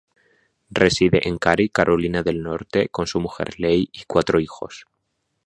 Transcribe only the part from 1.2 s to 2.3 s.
en Cary, Carolina